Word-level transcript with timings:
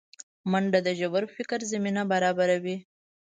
منډه 0.51 0.79
د 0.87 0.89
ژور 0.99 1.23
فکر 1.35 1.59
زمینه 1.71 2.03
برابروي 2.11 2.77